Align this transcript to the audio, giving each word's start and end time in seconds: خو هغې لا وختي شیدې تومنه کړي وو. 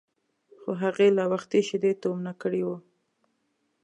خو 0.59 0.71
هغې 0.81 1.07
لا 1.17 1.25
وختي 1.33 1.59
شیدې 1.67 1.91
تومنه 2.01 2.33
کړي 2.41 2.61
وو. 2.67 2.77